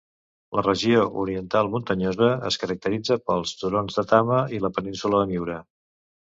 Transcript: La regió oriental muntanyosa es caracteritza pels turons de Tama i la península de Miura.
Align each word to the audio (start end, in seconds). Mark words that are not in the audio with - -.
La 0.59 0.61
regió 0.67 1.03
oriental 1.23 1.69
muntanyosa 1.73 2.31
es 2.51 2.59
caracteritza 2.65 3.19
pels 3.29 3.55
turons 3.61 4.01
de 4.03 4.07
Tama 4.15 4.43
i 4.59 4.65
la 4.67 4.75
península 4.81 5.25
de 5.25 5.33
Miura. 5.37 5.63